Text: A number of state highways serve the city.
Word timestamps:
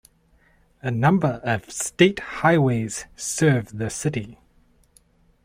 A 0.81 0.89
number 0.89 1.39
of 1.43 1.71
state 1.71 2.17
highways 2.41 3.05
serve 3.15 3.77
the 3.77 3.91
city. 3.91 4.39